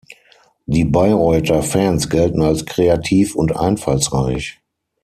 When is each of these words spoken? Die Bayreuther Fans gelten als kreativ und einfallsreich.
Die 0.65 0.83
Bayreuther 0.83 1.61
Fans 1.61 2.09
gelten 2.09 2.41
als 2.41 2.65
kreativ 2.65 3.35
und 3.35 3.55
einfallsreich. 3.55 4.59